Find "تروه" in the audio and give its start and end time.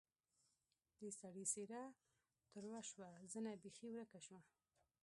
2.51-2.79